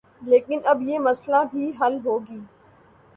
[0.21, 2.39] لیکن اب یہ مسئلہ بھی حل ہوگی